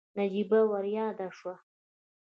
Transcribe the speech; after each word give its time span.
نجيبه 0.17 0.59
ورياده 0.71 1.27
شوه. 1.37 1.55